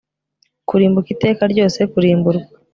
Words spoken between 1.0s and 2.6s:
iteka ryose kurimburwa